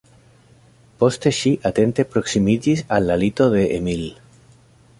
Poste 1.01 1.31
ŝi 1.41 1.51
atente 1.71 2.07
proksimiĝis 2.15 2.83
al 2.97 3.07
la 3.11 3.21
lito 3.25 3.51
de 3.57 3.69
Emil. 3.79 4.05